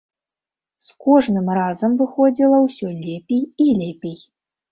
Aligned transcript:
З 0.91 0.93
кожным 1.07 1.51
разам 1.57 1.91
выходзіла 2.01 2.57
ўсё 2.67 2.87
лепей 3.05 3.43
і 3.67 3.71
лепей. 3.83 4.17